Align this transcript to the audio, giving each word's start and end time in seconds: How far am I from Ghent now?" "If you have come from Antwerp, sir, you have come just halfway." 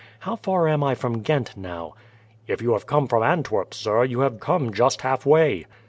How 0.21 0.35
far 0.37 0.67
am 0.67 0.83
I 0.83 0.95
from 0.95 1.21
Ghent 1.21 1.55
now?" 1.55 1.93
"If 2.47 2.59
you 2.59 2.73
have 2.73 2.87
come 2.87 3.05
from 3.07 3.21
Antwerp, 3.21 3.71
sir, 3.71 4.03
you 4.03 4.21
have 4.21 4.39
come 4.39 4.73
just 4.73 5.01
halfway." 5.01 5.67